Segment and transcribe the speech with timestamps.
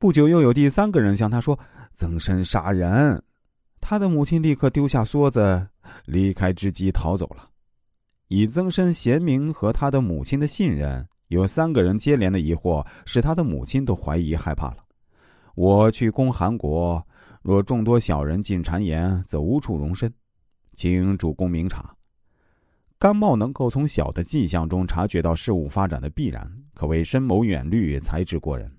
[0.00, 1.58] 不久，又有第三个人向他说
[1.92, 3.20] ：“曾参杀人。”
[3.82, 5.66] 他的母亲立刻丢下梭子，
[6.04, 7.48] 离开织机逃走了。
[8.28, 14.76] 以曾参贤明和他的母亲的信任，有三个人接连的疑惑，使他的母亲都怀疑害怕了。
[15.56, 17.04] 我去攻韩国，
[17.42, 20.12] 若众多小人进谗言，则无处容身，
[20.74, 21.92] 请主公明察。
[23.00, 28.77] 甘茂能够从小的迹象中察觉到事物发展的必然，可谓深谋远虑，才智过人。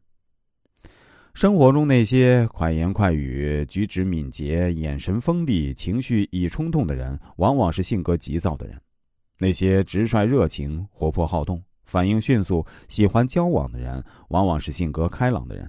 [1.39, 8.75] 生活中那些快言快语、举止敏捷、眼神锋利、情绪易冲动的人，往往是性格急躁的人；
[9.37, 15.65] 那些直率热情、活泼好动、反应迅速、喜欢交往的人，往往是性格开朗的人；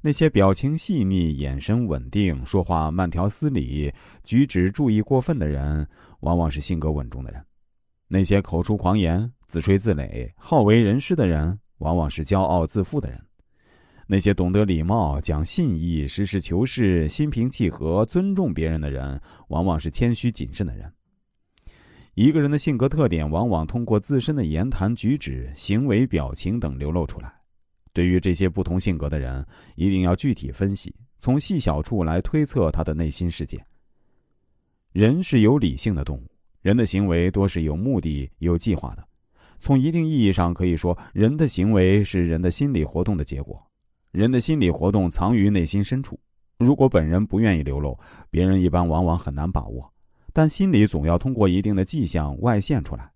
[0.00, 5.84] 那些表情细腻、眼神稳定、说话慢条斯理、举止注意过分的人，
[6.20, 7.42] 往往是性格稳重的人；
[8.06, 13.20] 那些口出狂言、自吹自擂、好为人师的人，往往是骄傲自负的人。
[14.06, 20.92] 那些懂得礼貌、讲信义、实事求是、心平气和、尊重别人的人，往往是谦虚谨慎的人。
[22.14, 27.32] 一个人的性格特点，往往通过自身的言谈举止、行为表情等流露出来。
[27.92, 29.44] 对于这些不同性格的人，
[29.74, 33.64] 一定要具体分析，从细小处来推测他的内心世界。
[34.92, 39.04] 人是有理性的动物，人的行为多是有目的、有计划的。
[39.58, 43.60] 从一定意义上可以说，人的行为是人的心理活动的结果。
[44.14, 46.16] 人的心理活动藏于内心深处，
[46.56, 47.98] 如果本人不愿意流露，
[48.30, 49.92] 别人一般往往很难把握。
[50.32, 53.10] 但心理总要通过一定的迹象外现出来，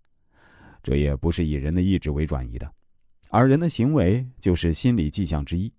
[0.83, 2.69] 这也不是以人的意志为转移的，
[3.29, 5.71] 而人的行为就是心理迹象之一，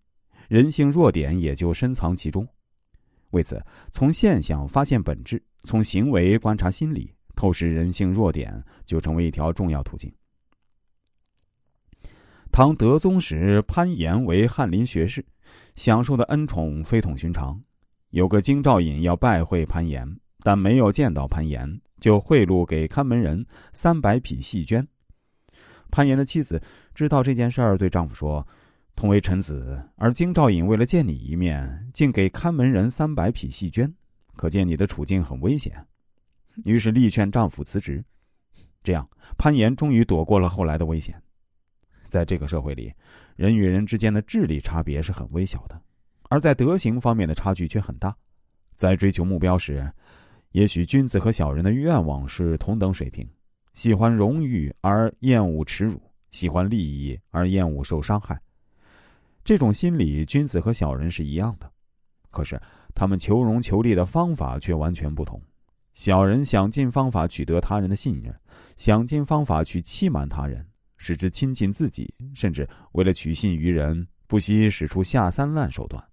[0.48, 2.48] 人性弱点也就深藏其中。
[3.32, 10.10] 为此，从现象发现本质，从行为观察心理，透视人性弱点，就成为一条重要途径。
[12.52, 15.24] 唐德宗时，潘岩为翰林学士，
[15.76, 17.58] 享受的恩宠非同寻常。
[18.10, 20.04] 有个京兆尹要拜会潘岩，
[20.40, 24.84] 但没有见到潘岩，就贿赂给看门人三百匹细绢。
[25.92, 26.60] 潘岩的妻子
[26.92, 28.46] 知道这件事儿，对丈夫说
[28.96, 33.90] ：“同为臣子，而京兆尹为了见你一面，竟给看门人三百匹细绢，
[34.34, 35.72] 可见你的处境很危险。”
[36.64, 38.04] 于是力劝丈夫辞职。
[38.82, 39.08] 这样，
[39.38, 41.14] 潘岩终于躲过了后来的危险。
[42.10, 42.92] 在这个社会里，
[43.36, 45.80] 人与人之间的智力差别是很微小的，
[46.28, 48.14] 而在德行方面的差距却很大。
[48.74, 49.90] 在追求目标时，
[50.52, 53.26] 也许君子和小人的愿望是同等水平：
[53.74, 58.38] 喜欢荣誉而厌恶耻辱，喜欢利益而厌恶受伤害。
[59.44, 61.70] 这种心理，君子和小人是一样的，
[62.30, 62.60] 可是
[62.94, 65.40] 他们求荣求利的方法却完全不同。
[65.94, 68.34] 小人想尽方法取得他人的信任，
[68.76, 70.64] 想尽方法去欺瞒他人。
[71.00, 76.09] 使之亲近自己，甚至为了取信于人，不惜使出下三滥手段。